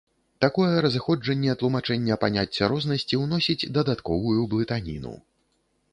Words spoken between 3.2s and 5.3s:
ўносіць дадатковую блытаніну.